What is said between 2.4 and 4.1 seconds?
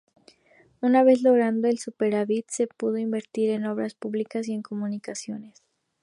se pudo invertir en obras